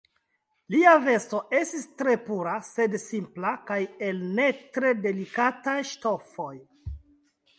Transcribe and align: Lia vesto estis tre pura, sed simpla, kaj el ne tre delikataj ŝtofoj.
Lia 0.75 0.93
vesto 1.07 1.41
estis 1.57 1.83
tre 1.99 2.15
pura, 2.29 2.55
sed 2.69 2.95
simpla, 3.03 3.51
kaj 3.69 3.79
el 4.07 4.23
ne 4.39 4.47
tre 4.77 4.93
delikataj 5.05 5.79
ŝtofoj. 5.91 6.53